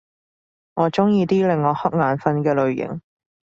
[0.73, 3.01] 我鍾意啲令我瞌眼瞓嘅類型